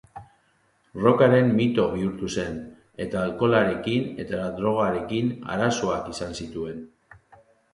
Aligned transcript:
Rockaren 1.01 1.51
mito 1.59 1.83
bihurtu 1.91 2.29
zen, 2.37 2.57
eta 3.05 3.21
alkoholarekin 3.27 4.09
eta 4.25 4.41
drogarekin 4.57 5.31
arazoak 5.57 6.09
izan 6.17 6.35
zituen. 6.43 6.83